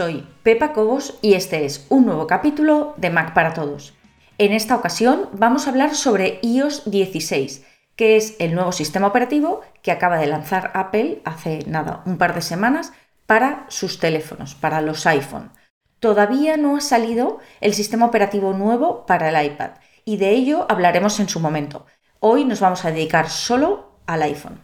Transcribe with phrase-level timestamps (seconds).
[0.00, 3.92] Soy Pepa Cobos y este es un nuevo capítulo de Mac para Todos.
[4.38, 7.66] En esta ocasión vamos a hablar sobre iOS 16,
[7.96, 12.34] que es el nuevo sistema operativo que acaba de lanzar Apple hace nada, un par
[12.34, 12.94] de semanas,
[13.26, 15.52] para sus teléfonos, para los iPhone.
[15.98, 19.72] Todavía no ha salido el sistema operativo nuevo para el iPad
[20.06, 21.84] y de ello hablaremos en su momento.
[22.20, 24.62] Hoy nos vamos a dedicar solo al iPhone.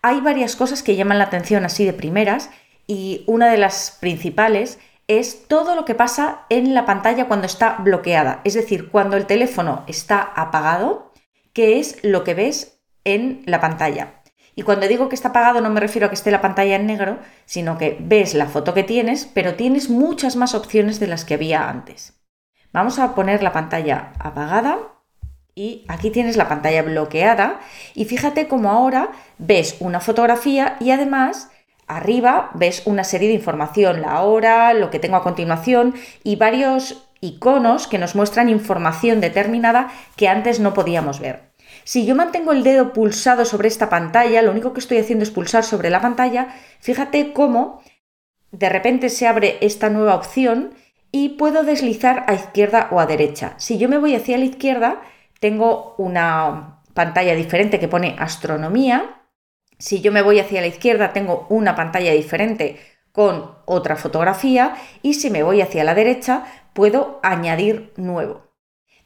[0.00, 2.50] Hay varias cosas que llaman la atención así de primeras
[2.86, 7.76] y una de las principales es todo lo que pasa en la pantalla cuando está
[7.78, 11.12] bloqueada, es decir, cuando el teléfono está apagado,
[11.52, 14.22] qué es lo que ves en la pantalla.
[14.56, 16.86] Y cuando digo que está apagado no me refiero a que esté la pantalla en
[16.86, 21.24] negro, sino que ves la foto que tienes, pero tienes muchas más opciones de las
[21.24, 22.14] que había antes.
[22.72, 24.78] Vamos a poner la pantalla apagada
[25.54, 27.60] y aquí tienes la pantalla bloqueada
[27.94, 31.50] y fíjate cómo ahora ves una fotografía y además
[31.86, 37.08] Arriba ves una serie de información, la hora, lo que tengo a continuación y varios
[37.20, 41.52] iconos que nos muestran información determinada que antes no podíamos ver.
[41.84, 45.30] Si yo mantengo el dedo pulsado sobre esta pantalla, lo único que estoy haciendo es
[45.30, 46.48] pulsar sobre la pantalla,
[46.80, 47.80] fíjate cómo
[48.50, 50.74] de repente se abre esta nueva opción
[51.12, 53.54] y puedo deslizar a izquierda o a derecha.
[53.58, 55.02] Si yo me voy hacia la izquierda,
[55.40, 59.15] tengo una pantalla diferente que pone astronomía
[59.78, 62.78] si yo me voy hacia la izquierda, tengo una pantalla diferente
[63.12, 68.46] con otra fotografía y si me voy hacia la derecha, puedo añadir nuevo.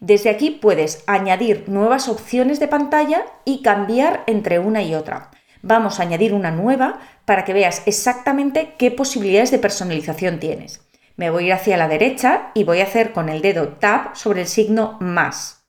[0.01, 5.31] Desde aquí puedes añadir nuevas opciones de pantalla y cambiar entre una y otra.
[5.63, 10.87] Vamos a añadir una nueva para que veas exactamente qué posibilidades de personalización tienes.
[11.17, 14.17] Me voy a ir hacia la derecha y voy a hacer con el dedo tap
[14.17, 15.67] sobre el signo más.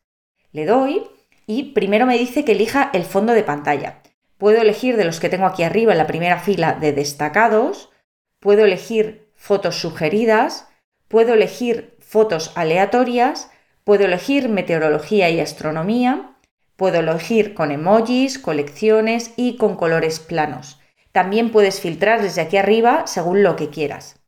[0.53, 1.03] Le doy
[1.45, 4.00] y primero me dice que elija el fondo de pantalla.
[4.41, 7.91] Puedo elegir de los que tengo aquí arriba en la primera fila de destacados,
[8.39, 10.67] puedo elegir fotos sugeridas,
[11.07, 13.51] puedo elegir fotos aleatorias,
[13.83, 16.31] puedo elegir meteorología y astronomía,
[16.75, 20.79] puedo elegir con emojis, colecciones y con colores planos.
[21.11, 24.19] También puedes filtrar desde aquí arriba según lo que quieras.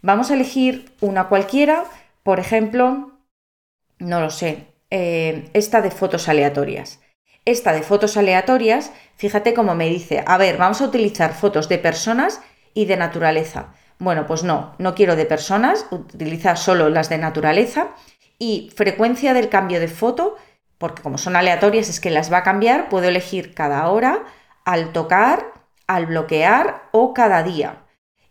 [0.00, 1.84] Vamos a elegir una cualquiera,
[2.22, 3.18] por ejemplo,
[3.98, 7.00] no lo sé, eh, esta de fotos aleatorias.
[7.44, 11.78] Esta de fotos aleatorias, fíjate cómo me dice, a ver, vamos a utilizar fotos de
[11.78, 12.40] personas
[12.72, 13.74] y de naturaleza.
[13.98, 17.88] Bueno, pues no, no quiero de personas, utiliza solo las de naturaleza
[18.38, 20.36] y frecuencia del cambio de foto,
[20.78, 24.24] porque como son aleatorias es que las va a cambiar, puedo elegir cada hora,
[24.64, 25.52] al tocar,
[25.88, 27.82] al bloquear o cada día.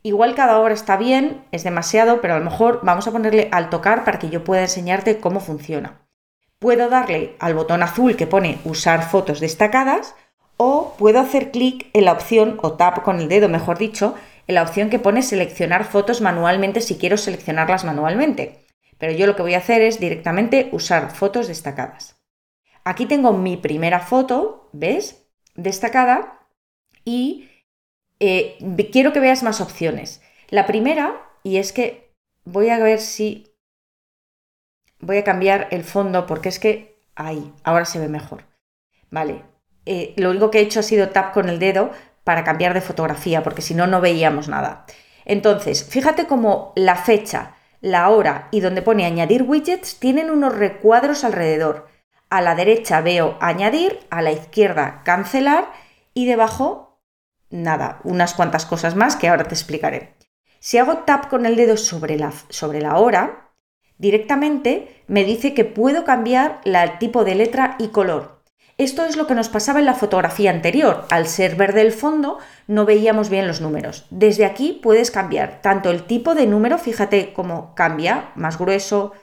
[0.03, 3.69] Igual cada hora está bien, es demasiado, pero a lo mejor vamos a ponerle al
[3.69, 6.07] tocar para que yo pueda enseñarte cómo funciona
[6.59, 10.15] puedo darle al botón azul que pone usar fotos destacadas
[10.57, 14.15] o puedo hacer clic en la opción o tap con el dedo, mejor dicho,
[14.47, 18.65] en la opción que pone seleccionar fotos manualmente si quiero seleccionarlas manualmente.
[18.97, 22.19] Pero yo lo que voy a hacer es directamente usar fotos destacadas.
[22.83, 25.27] Aquí tengo mi primera foto, ¿ves?
[25.55, 26.39] Destacada
[27.05, 27.49] y
[28.19, 28.57] eh,
[28.91, 30.21] quiero que veas más opciones.
[30.49, 32.13] La primera, y es que
[32.45, 33.53] voy a ver si
[34.99, 38.45] voy a cambiar el fondo porque es que ahí, ahora se ve mejor.
[39.11, 39.43] Vale,
[39.87, 41.91] eh, lo único que he hecho ha sido tap con el dedo
[42.23, 44.85] para cambiar de fotografía porque si no, no veíamos nada.
[45.25, 51.23] Entonces, fíjate cómo la fecha, la hora y donde pone añadir widgets tienen unos recuadros
[51.23, 51.87] alrededor.
[52.29, 55.71] A la derecha veo añadir, a la izquierda cancelar
[56.13, 56.99] y debajo
[57.49, 60.15] nada, unas cuantas cosas más que ahora te explicaré.
[60.59, 63.47] Si hago tap con el dedo sobre la, sobre la hora,
[63.97, 68.36] Directamente me dice que puedo cambiar el tipo de letra y color.
[68.77, 71.05] Esto es lo que nos pasaba en la fotografía anterior.
[71.09, 74.05] Al ser verde el fondo no veíamos bien los números.
[74.11, 79.13] Desde aquí puedes cambiar tanto el tipo de número, fíjate cómo cambia, más grueso,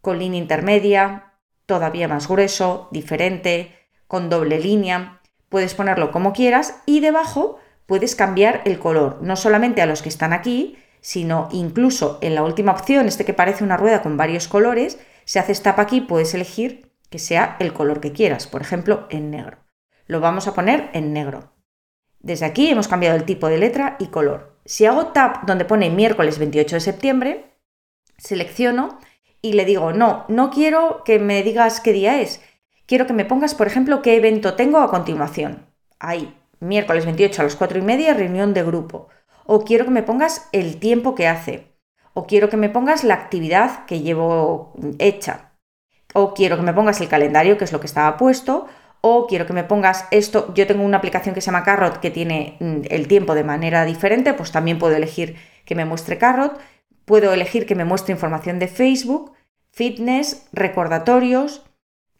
[0.00, 1.32] con línea intermedia,
[1.66, 3.74] todavía más grueso, diferente,
[4.06, 5.20] con doble línea.
[5.48, 10.08] Puedes ponerlo como quieras y debajo puedes cambiar el color, no solamente a los que
[10.08, 14.46] están aquí, sino incluso en la última opción, este que parece una rueda con varios
[14.46, 19.06] colores, si haces tap aquí puedes elegir que sea el color que quieras, por ejemplo
[19.08, 19.58] en negro.
[20.06, 21.52] Lo vamos a poner en negro.
[22.18, 24.58] Desde aquí hemos cambiado el tipo de letra y color.
[24.64, 27.56] Si hago tap donde pone miércoles 28 de septiembre,
[28.18, 28.98] selecciono
[29.40, 32.40] y le digo, no, no quiero que me digas qué día es,
[32.86, 35.66] quiero que me pongas, por ejemplo, qué evento tengo a continuación.
[36.00, 39.08] Ahí, miércoles 28 a las 4 y media, reunión de grupo
[39.44, 41.76] o quiero que me pongas el tiempo que hace,
[42.14, 45.51] o quiero que me pongas la actividad que llevo hecha,
[46.12, 48.66] o quiero que me pongas el calendario, que es lo que estaba puesto,
[49.00, 52.10] o quiero que me pongas esto, yo tengo una aplicación que se llama Carrot que
[52.10, 56.58] tiene mm, el tiempo de manera diferente, pues también puedo elegir que me muestre Carrot.
[57.04, 59.32] puedo elegir que me muestre información de Facebook,
[59.72, 61.62] fitness, recordatorios,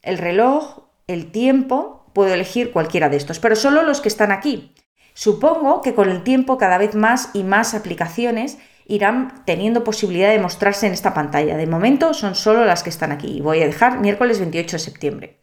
[0.02, 4.74] el reloj, el tiempo, puedo elegir cualquiera de estos, pero solo los que están aquí.
[5.14, 10.38] Supongo que con el tiempo cada vez más y más aplicaciones irán teniendo posibilidad de
[10.38, 11.56] mostrarse en esta pantalla.
[11.56, 14.82] De momento son solo las que están aquí y voy a dejar miércoles 28 de
[14.82, 15.42] septiembre.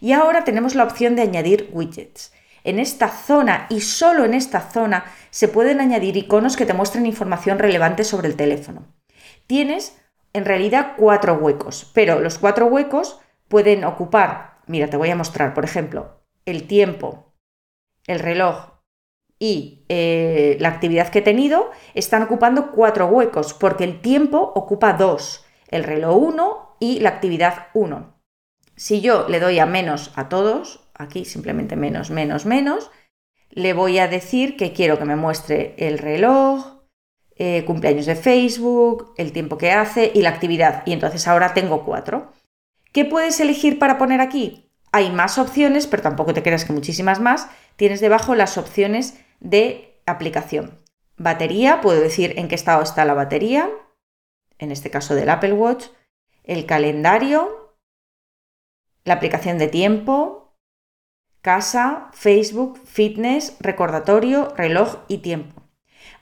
[0.00, 2.32] Y ahora tenemos la opción de añadir widgets.
[2.64, 7.06] En esta zona y solo en esta zona se pueden añadir iconos que te muestren
[7.06, 8.86] información relevante sobre el teléfono.
[9.46, 9.98] Tienes
[10.32, 15.54] en realidad cuatro huecos, pero los cuatro huecos pueden ocupar, mira, te voy a mostrar,
[15.54, 17.34] por ejemplo, el tiempo,
[18.06, 18.79] el reloj
[19.40, 24.92] y eh, la actividad que he tenido, están ocupando cuatro huecos, porque el tiempo ocupa
[24.92, 28.20] dos, el reloj uno y la actividad uno.
[28.76, 32.90] Si yo le doy a menos a todos, aquí simplemente menos, menos, menos,
[33.48, 36.82] le voy a decir que quiero que me muestre el reloj,
[37.34, 40.82] eh, cumpleaños de Facebook, el tiempo que hace y la actividad.
[40.84, 42.32] Y entonces ahora tengo cuatro.
[42.92, 44.70] ¿Qué puedes elegir para poner aquí?
[44.92, 47.48] Hay más opciones, pero tampoco te creas que muchísimas más.
[47.76, 50.78] Tienes debajo las opciones de aplicación.
[51.16, 53.68] Batería, puedo decir en qué estado está la batería,
[54.58, 55.86] en este caso del Apple Watch,
[56.44, 57.74] el calendario,
[59.04, 60.54] la aplicación de tiempo,
[61.42, 65.62] casa, Facebook, fitness, recordatorio, reloj y tiempo.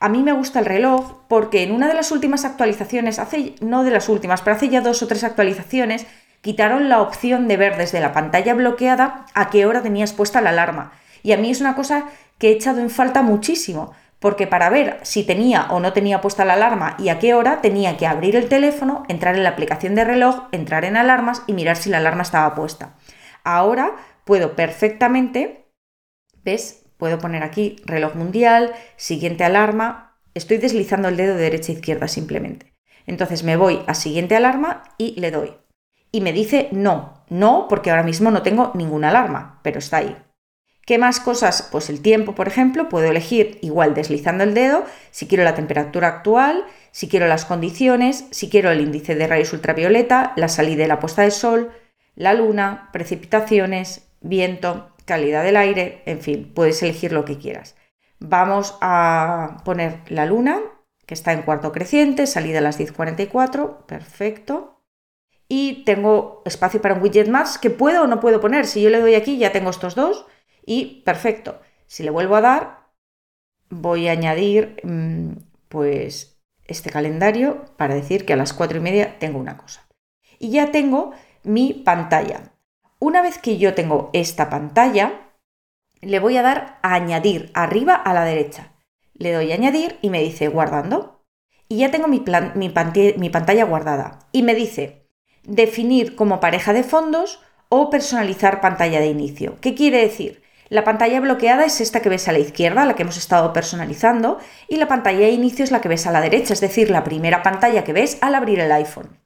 [0.00, 3.82] A mí me gusta el reloj porque en una de las últimas actualizaciones, hace, no
[3.82, 6.06] de las últimas, pero hace ya dos o tres actualizaciones,
[6.41, 10.50] quitaron la opción de ver desde la pantalla bloqueada a qué hora tenías puesta la
[10.50, 10.93] alarma.
[11.25, 12.06] Y a mí es una cosa
[12.38, 16.44] que he echado en falta muchísimo, porque para ver si tenía o no tenía puesta
[16.44, 19.94] la alarma y a qué hora tenía que abrir el teléfono, entrar en la aplicación
[19.94, 22.94] de reloj, entrar en alarmas y mirar si la alarma estaba puesta.
[23.44, 23.94] Ahora
[24.25, 25.67] puedo perfectamente,
[26.44, 26.85] ¿ves?
[26.96, 32.08] Puedo poner aquí reloj mundial, siguiente alarma, estoy deslizando el dedo de derecha a izquierda
[32.08, 32.75] simplemente.
[33.06, 35.55] Entonces me voy a siguiente alarma y le doy.
[36.11, 40.17] Y me dice no, no porque ahora mismo no tengo ninguna alarma, pero está ahí.
[40.88, 41.69] ¿Qué más cosas?
[41.70, 46.08] Pues el tiempo, por ejemplo, puedo elegir igual deslizando el dedo si quiero la temperatura
[46.08, 50.88] actual, si quiero las condiciones, si quiero el índice de rayos ultravioleta, la salida y
[50.88, 51.73] la puesta de sol,
[52.14, 57.76] la luna, precipitaciones, viento, calidad del aire, en fin, puedes elegir lo que quieras.
[58.19, 60.58] Vamos a poner la luna,
[61.05, 64.81] que está en cuarto creciente, salida a las 10.44, perfecto.
[65.49, 68.67] Y tengo espacio para un widget más que puedo o no puedo poner.
[68.67, 70.25] Si yo le doy aquí, ya tengo estos dos
[70.69, 71.61] y perfecto.
[71.87, 72.91] Si le vuelvo a dar,
[73.70, 75.31] voy a añadir mm,
[75.70, 79.88] pues este calendario para decir que a las 4 y media tengo una cosa.
[80.38, 81.12] Y ya tengo
[81.43, 82.53] mi pantalla.
[82.99, 85.31] Una vez que yo tengo esta pantalla,
[86.03, 88.75] le voy a dar a añadir arriba a la derecha.
[89.15, 91.25] Le doy a añadir y me dice guardando.
[91.67, 92.23] Y ya tengo mi,
[92.55, 92.75] mi,
[93.17, 94.19] mi pantalla guardada.
[94.32, 95.09] Y me dice
[95.44, 99.56] definir como pareja de fondos o personalizar pantalla de inicio.
[99.62, 100.43] ¿Qué quiere decir?
[100.70, 104.38] La pantalla bloqueada es esta que ves a la izquierda, la que hemos estado personalizando,
[104.69, 107.05] y la pantalla de inicio es la que ves a la derecha, es decir, la
[107.05, 109.19] primera pantalla que ves al abrir el iPhone.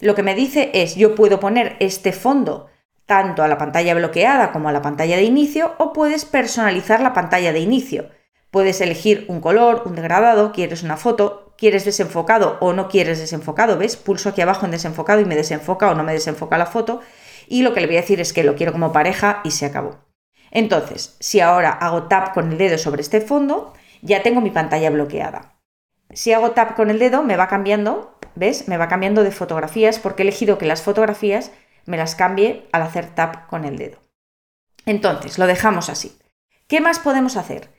[0.00, 2.68] Lo que me dice es, yo puedo poner este fondo
[3.06, 7.14] tanto a la pantalla bloqueada como a la pantalla de inicio o puedes personalizar la
[7.14, 8.10] pantalla de inicio.
[8.50, 13.78] Puedes elegir un color, un degradado, quieres una foto, quieres desenfocado o no quieres desenfocado,
[13.78, 13.96] ¿ves?
[13.96, 17.00] Pulso aquí abajo en desenfocado y me desenfoca o no me desenfoca la foto
[17.48, 19.66] y lo que le voy a decir es que lo quiero como pareja y se
[19.66, 20.01] acabó.
[20.52, 24.90] Entonces, si ahora hago tap con el dedo sobre este fondo, ya tengo mi pantalla
[24.90, 25.58] bloqueada.
[26.10, 28.68] Si hago tap con el dedo, me va cambiando, ¿ves?
[28.68, 31.52] Me va cambiando de fotografías porque he elegido que las fotografías
[31.86, 33.98] me las cambie al hacer tap con el dedo.
[34.84, 36.18] Entonces, lo dejamos así.
[36.68, 37.70] ¿Qué más podemos hacer?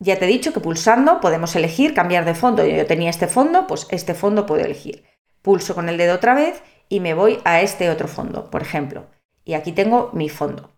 [0.00, 2.66] Ya te he dicho que pulsando podemos elegir cambiar de fondo.
[2.66, 5.04] Yo tenía este fondo, pues este fondo puedo elegir.
[5.42, 9.06] Pulso con el dedo otra vez y me voy a este otro fondo, por ejemplo.
[9.44, 10.77] Y aquí tengo mi fondo.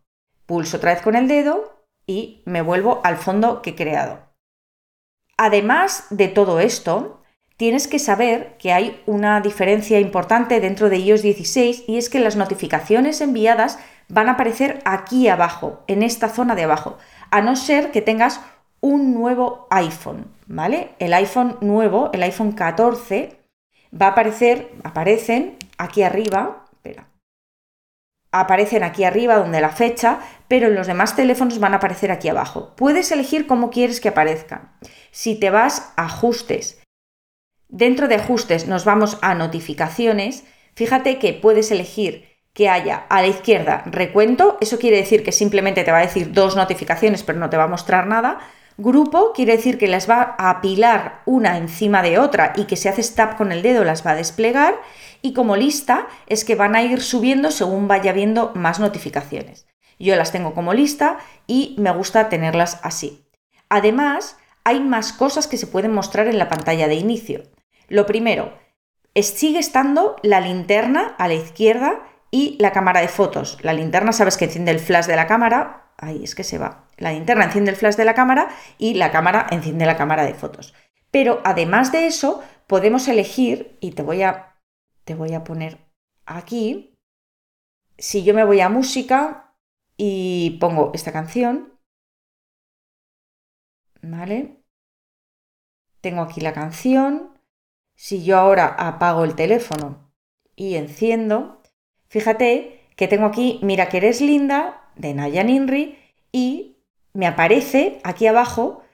[0.50, 4.18] Pulso otra vez con el dedo y me vuelvo al fondo que he creado.
[5.36, 7.22] Además de todo esto,
[7.56, 12.18] tienes que saber que hay una diferencia importante dentro de iOS 16 y es que
[12.18, 13.78] las notificaciones enviadas
[14.08, 16.98] van a aparecer aquí abajo, en esta zona de abajo,
[17.30, 18.40] a no ser que tengas
[18.80, 20.96] un nuevo iPhone, ¿vale?
[20.98, 23.38] El iPhone nuevo, el iPhone 14,
[23.94, 26.59] va a aparecer, aparecen aquí arriba,
[28.32, 32.28] aparecen aquí arriba donde la fecha, pero en los demás teléfonos van a aparecer aquí
[32.28, 32.74] abajo.
[32.76, 34.72] Puedes elegir cómo quieres que aparezcan.
[35.10, 36.80] Si te vas a ajustes
[37.70, 40.44] Dentro de ajustes nos vamos a notificaciones.
[40.74, 44.58] Fíjate que puedes elegir que haya a la izquierda recuento.
[44.60, 47.64] Eso quiere decir que simplemente te va a decir dos notificaciones, pero no te va
[47.64, 48.38] a mostrar nada.
[48.76, 52.88] Grupo quiere decir que las va a apilar una encima de otra y que si
[52.88, 54.74] haces tap con el dedo las va a desplegar.
[55.22, 59.66] Y como lista es que van a ir subiendo según vaya viendo más notificaciones.
[59.98, 63.26] Yo las tengo como lista y me gusta tenerlas así.
[63.68, 67.42] Además, hay más cosas que se pueden mostrar en la pantalla de inicio.
[67.88, 68.54] Lo primero,
[69.14, 72.00] sigue estando la linterna a la izquierda
[72.30, 73.58] y la cámara de fotos.
[73.62, 75.92] La linterna, sabes que enciende el flash de la cámara.
[75.98, 76.86] Ahí es que se va.
[76.96, 78.48] La linterna enciende el flash de la cámara
[78.78, 80.74] y la cámara enciende la cámara de fotos.
[81.10, 84.49] Pero además de eso, podemos elegir, y te voy a,
[85.10, 85.76] te voy a poner
[86.24, 86.96] aquí,
[87.98, 89.56] si yo me voy a música
[89.96, 91.76] y pongo esta canción,
[94.02, 94.62] ¿vale?
[96.00, 97.40] Tengo aquí la canción.
[97.96, 100.12] Si yo ahora apago el teléfono
[100.54, 101.60] y enciendo,
[102.06, 105.98] fíjate que tengo aquí Mira que eres linda de Naya Ninri
[106.30, 106.76] y
[107.14, 108.84] me aparece aquí abajo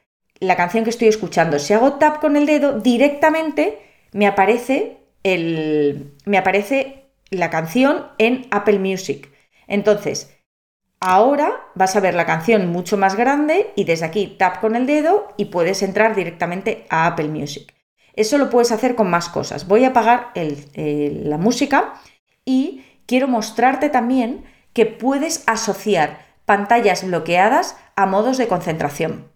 [0.41, 1.59] la canción que estoy escuchando.
[1.59, 3.83] Si hago tap con el dedo, directamente
[4.13, 5.06] me aparece,
[6.25, 9.31] me aparece la canción en Apple Music.
[9.67, 10.33] Entonces,
[11.01, 14.87] ahora vas a ver la canción mucho más grande y desde aquí tap con el
[14.87, 17.75] dedo y puedes entrar directamente a Apple Music.
[18.15, 19.67] Eso lo puedes hacer con más cosas.
[19.67, 21.95] Voy a apagar la música
[22.45, 29.33] y quiero mostrarte también que puedes asociar pantallas bloqueadas a modos de concentración.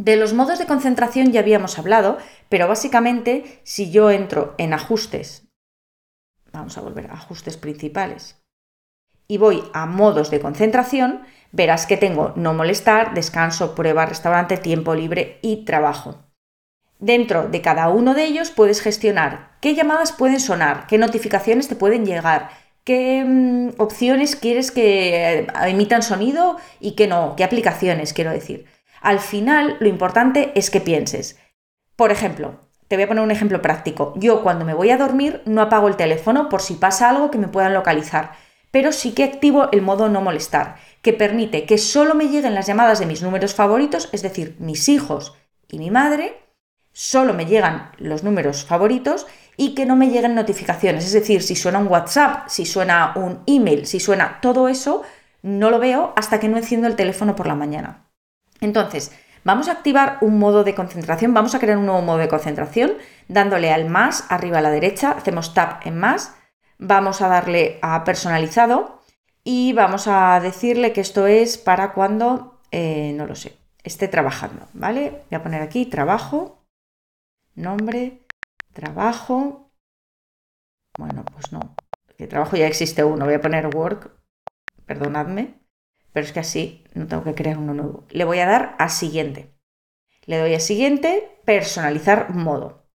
[0.00, 2.16] De los modos de concentración ya habíamos hablado,
[2.48, 5.46] pero básicamente si yo entro en ajustes,
[6.54, 8.42] vamos a volver a ajustes principales,
[9.28, 11.20] y voy a modos de concentración,
[11.52, 16.24] verás que tengo no molestar, descanso, prueba, restaurante, tiempo libre y trabajo.
[16.98, 21.76] Dentro de cada uno de ellos puedes gestionar qué llamadas pueden sonar, qué notificaciones te
[21.76, 22.48] pueden llegar,
[22.84, 28.64] qué mm, opciones quieres que eh, emitan sonido y qué no, qué aplicaciones quiero decir.
[29.00, 31.38] Al final, lo importante es que pienses.
[31.96, 34.12] Por ejemplo, te voy a poner un ejemplo práctico.
[34.16, 37.38] Yo cuando me voy a dormir no apago el teléfono por si pasa algo que
[37.38, 38.32] me puedan localizar,
[38.70, 42.66] pero sí que activo el modo no molestar, que permite que solo me lleguen las
[42.66, 45.36] llamadas de mis números favoritos, es decir, mis hijos
[45.68, 46.36] y mi madre,
[46.92, 49.26] solo me llegan los números favoritos
[49.56, 51.04] y que no me lleguen notificaciones.
[51.04, 55.02] Es decir, si suena un WhatsApp, si suena un email, si suena todo eso,
[55.42, 58.09] no lo veo hasta que no enciendo el teléfono por la mañana.
[58.60, 59.12] Entonces,
[59.44, 62.92] vamos a activar un modo de concentración, vamos a crear un nuevo modo de concentración,
[63.28, 66.34] dándole al más arriba a la derecha, hacemos tap en más,
[66.78, 69.00] vamos a darle a personalizado
[69.44, 74.68] y vamos a decirle que esto es para cuando, eh, no lo sé, esté trabajando,
[74.74, 75.22] ¿vale?
[75.30, 76.64] Voy a poner aquí trabajo,
[77.54, 78.20] nombre,
[78.72, 79.72] Trabajo.
[80.98, 81.74] Bueno, pues no.
[82.16, 83.24] Que trabajo ya existe uno.
[83.24, 84.10] Voy a poner work.
[84.86, 85.59] Perdonadme.
[86.12, 88.04] Pero es que así no tengo que crear uno nuevo.
[88.10, 89.54] Le voy a dar a siguiente.
[90.26, 92.86] Le doy a siguiente, personalizar modo.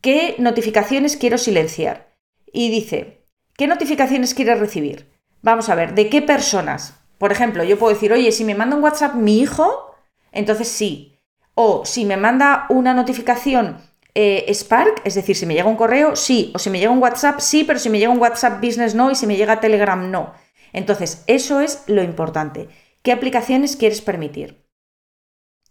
[0.00, 2.16] ¿Qué notificaciones quiero silenciar?
[2.52, 5.10] Y dice, ¿qué notificaciones quieres recibir?
[5.42, 6.94] Vamos a ver, ¿de qué personas?
[7.18, 9.94] Por ejemplo, yo puedo decir, oye, si me manda un WhatsApp mi hijo,
[10.32, 11.18] entonces sí.
[11.54, 13.78] O si me manda una notificación
[14.14, 17.02] eh, Spark, es decir, si me llega un correo, sí, o si me llega un
[17.02, 20.10] WhatsApp, sí, pero si me llega un WhatsApp Business, no, y si me llega Telegram,
[20.10, 20.32] no.
[20.72, 22.68] Entonces, eso es lo importante.
[23.02, 24.66] ¿Qué aplicaciones quieres permitir?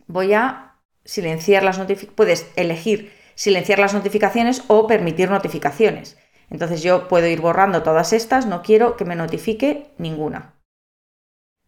[0.07, 6.17] Voy a silenciar las notificaciones, puedes elegir silenciar las notificaciones o permitir notificaciones.
[6.49, 10.55] Entonces yo puedo ir borrando todas estas, no quiero que me notifique ninguna.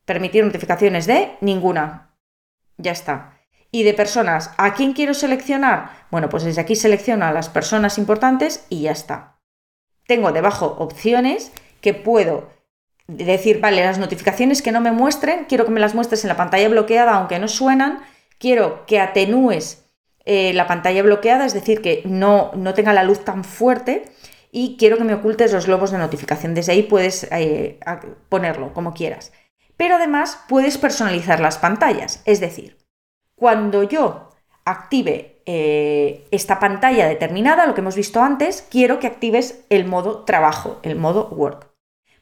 [0.05, 2.15] Permitir notificaciones de ninguna.
[2.77, 3.38] Ya está
[3.72, 4.51] y de personas.
[4.57, 6.07] ¿A quién quiero seleccionar?
[6.10, 9.39] Bueno, pues desde aquí selecciono a las personas importantes y ya está.
[10.07, 12.50] Tengo debajo opciones que puedo
[13.07, 16.37] decir, vale, las notificaciones que no me muestren, quiero que me las muestres en la
[16.37, 18.01] pantalla bloqueada aunque no suenan,
[18.37, 19.85] quiero que atenúes
[20.25, 24.11] eh, la pantalla bloqueada, es decir, que no, no, tenga la luz tan fuerte
[24.51, 26.53] y quiero que me ocultes los globos de notificación.
[26.53, 27.79] Desde ahí puedes eh,
[28.27, 29.31] ponerlo como quieras.
[29.77, 32.77] Pero además puedes personalizar las pantallas, es decir,
[33.35, 34.31] cuando yo
[34.65, 40.25] active eh, esta pantalla determinada, lo que hemos visto antes, quiero que actives el modo
[40.25, 41.66] trabajo, el modo work.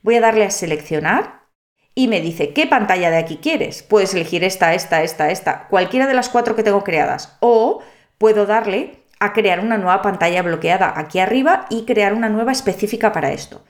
[0.06, 1.48] Voy a darle a seleccionar
[1.96, 3.82] y me dice qué pantalla de aquí quieres.
[3.82, 7.36] Puedes elegir esta, esta, esta, esta, cualquiera de las cuatro que tengo creadas.
[7.40, 7.82] O
[8.20, 13.12] puedo darle a crear una nueva pantalla bloqueada aquí arriba y crear una nueva específica
[13.12, 13.66] para esto.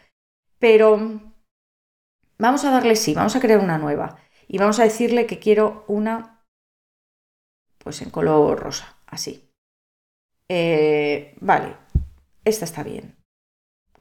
[0.59, 1.21] Pero
[2.37, 4.17] vamos a darle sí, vamos a crear una nueva.
[4.45, 6.43] Y vamos a decirle que quiero una
[7.77, 9.49] pues en color rosa, así.
[10.49, 11.77] Eh, vale,
[12.43, 13.15] esta está bien.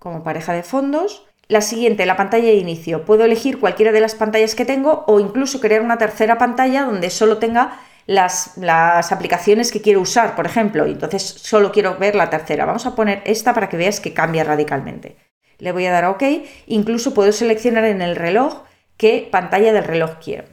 [0.00, 1.29] Como pareja de fondos.
[1.49, 3.05] La siguiente, la pantalla de inicio.
[3.05, 7.11] Puedo elegir cualquiera de las pantallas que tengo o incluso crear una tercera pantalla donde
[7.11, 12.15] solo tenga las, las, aplicaciones que quiero usar, por ejemplo, y entonces solo quiero ver
[12.15, 12.65] la tercera.
[12.65, 15.17] Vamos a poner esta para que veas que cambia radicalmente.
[15.59, 16.23] Le voy a dar a OK,
[16.67, 18.63] incluso puedo seleccionar en el reloj
[18.97, 20.45] qué pantalla del reloj quiero.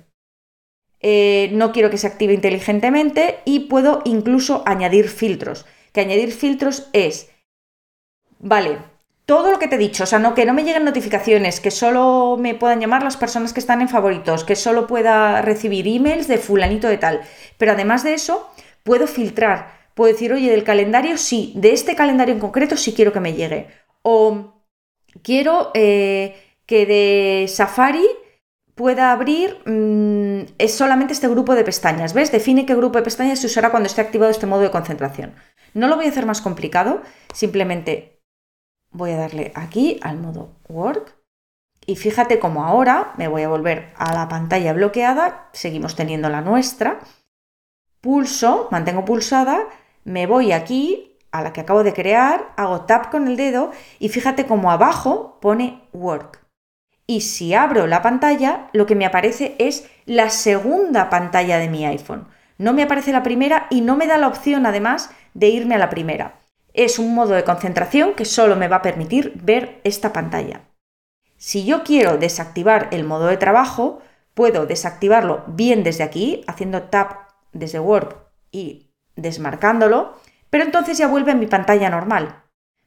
[1.00, 5.66] Eh, no quiero que se active inteligentemente y puedo incluso añadir filtros.
[5.94, 7.32] Que añadir filtros es,
[8.40, 8.78] vale,
[9.32, 11.72] todo lo que te he dicho, o sea, no, que no me lleguen notificaciones, que
[11.72, 16.28] solo me puedan llamar las personas que están en favoritos, que solo pueda recibir emails
[16.28, 17.22] de fulanito de tal.
[17.58, 18.52] Pero además de eso,
[18.84, 23.14] puedo filtrar, puedo decir, oye, del calendario sí, de este calendario en concreto sí quiero
[23.14, 23.70] que me llegue.
[24.02, 24.54] O
[25.24, 26.36] quiero eh,
[26.66, 28.06] que de Safari
[28.76, 32.14] pueda abrir mm, es solamente este grupo de pestañas.
[32.14, 32.34] ¿Ves?
[32.34, 35.36] Define qué grupo de pestañas se usará cuando esté activado este modo de concentración.
[35.74, 37.02] No lo voy a hacer más complicado,
[37.34, 38.11] simplemente
[38.92, 41.16] voy a darle aquí al modo Work.
[41.86, 46.42] Y fíjate cómo ahora me voy a volver a la pantalla bloqueada, seguimos teniendo la
[46.42, 47.00] nuestra,
[48.02, 49.66] pulso, mantengo pulsada,
[50.04, 53.72] me voy aquí a la que acabo de crear, hago tap con el dedo.
[54.00, 56.42] Y fíjate cómo abajo pone Work.
[57.08, 61.86] Y si abro la pantalla, lo que me aparece es la segunda pantalla de mi
[61.86, 62.28] iPhone.
[62.58, 65.80] No me aparece la primera y no me da la opción además de irme a
[65.80, 66.41] la primera.
[66.74, 70.62] Es un modo de concentración que solo me va a permitir ver esta pantalla.
[71.38, 74.02] Si yo quiero desactivar el modo de trabajo,
[74.34, 78.16] puedo desactivarlo bien desde aquí, haciendo tap desde Word
[78.52, 80.14] y desmarcándolo,
[80.50, 82.44] pero entonces ya vuelve a mi pantalla normal.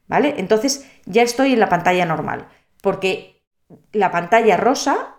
[0.06, 0.34] ¿Vale?
[0.36, 2.48] Entonces ya estoy en la pantalla normal,
[2.82, 3.42] porque
[3.92, 5.16] la pantalla rosa,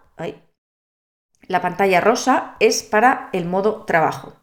[1.48, 4.34] la pantalla rosa es para el modo trabajo.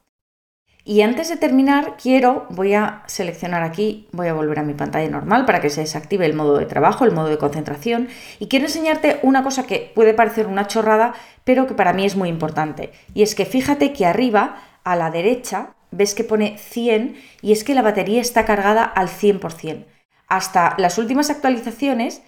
[0.85, 5.09] Y antes de terminar, quiero, voy a seleccionar aquí, voy a volver a mi pantalla
[5.09, 8.09] normal para que se desactive el modo de trabajo, el modo de concentración.
[8.41, 11.15] Y quiero enseñarte una cosa que puede parecer una chorrada,
[11.45, 12.91] pero que para mí es muy importante.
[13.15, 17.63] Y es que fíjate que arriba, a la derecha, ves que pone 100 y es
[17.63, 19.87] que la batería está cargada al 100%.
[20.27, 22.23] Hasta las últimas actualizaciones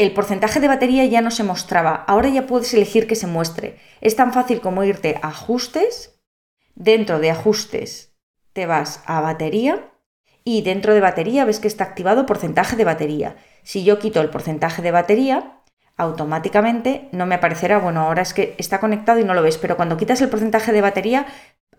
[0.00, 3.76] el porcentaje de batería ya no se mostraba, ahora ya puedes elegir que se muestre.
[4.00, 6.19] Es tan fácil como irte a ajustes,
[6.80, 8.14] dentro de ajustes
[8.54, 9.90] te vas a batería
[10.44, 13.36] y dentro de batería ves que está activado porcentaje de batería.
[13.62, 15.60] Si yo quito el porcentaje de batería,
[15.98, 19.76] automáticamente no me aparecerá, bueno, ahora es que está conectado y no lo ves, pero
[19.76, 21.26] cuando quitas el porcentaje de batería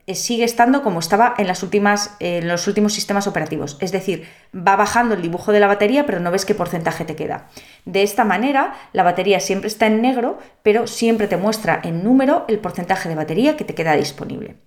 [0.06, 3.78] eh, sigue estando como estaba en, las últimas, en los últimos sistemas operativos.
[3.82, 7.16] Es decir, va bajando el dibujo de la batería, pero no ves qué porcentaje te
[7.16, 7.50] queda.
[7.86, 12.46] De esta manera, la batería siempre está en negro, pero siempre te muestra en número
[12.48, 14.58] el porcentaje de batería que te queda disponible.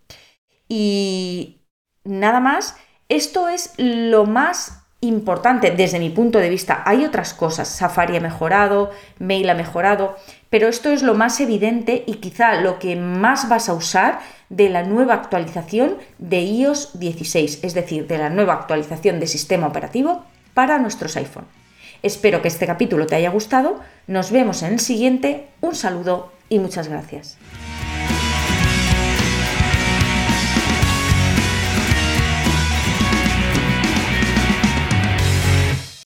[0.68, 1.60] Y
[2.04, 2.76] nada más,
[3.08, 6.82] esto es lo más importante desde mi punto de vista.
[6.86, 10.16] Hay otras cosas, Safari ha mejorado, Mail ha mejorado,
[10.50, 14.68] pero esto es lo más evidente y quizá lo que más vas a usar de
[14.68, 20.24] la nueva actualización de iOS 16, es decir, de la nueva actualización de sistema operativo
[20.54, 21.46] para nuestros iPhone.
[22.02, 26.58] Espero que este capítulo te haya gustado, nos vemos en el siguiente, un saludo y
[26.58, 27.38] muchas gracias.